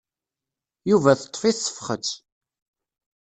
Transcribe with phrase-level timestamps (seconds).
[0.89, 2.07] Yuba teṭṭef-it tefxet.